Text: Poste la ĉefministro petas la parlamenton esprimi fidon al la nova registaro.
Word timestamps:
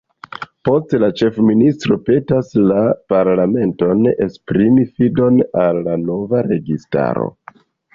Poste 0.69 0.99
la 1.03 1.09
ĉefministro 1.19 1.99
petas 2.07 2.49
la 2.73 2.81
parlamenton 3.15 4.03
esprimi 4.29 4.91
fidon 4.99 5.41
al 5.69 5.87
la 5.91 6.03
nova 6.11 6.47
registaro. 6.53 7.35